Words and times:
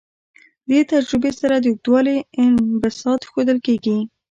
دې 0.69 0.79
تجربې 0.91 1.31
سره 1.39 1.55
د 1.59 1.65
اوږدوالي 1.69 2.17
انبساط 2.41 3.21
ښودل 3.29 3.57
کیږي. 3.65 3.97